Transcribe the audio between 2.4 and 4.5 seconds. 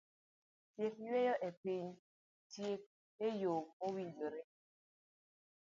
tiek eyo mowinjore.